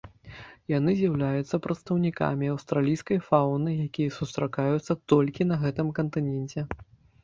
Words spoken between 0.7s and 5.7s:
Яны з'яўляюцца прадстаўнікамі аўстралійскай фауны, якія сустракаецца толькі на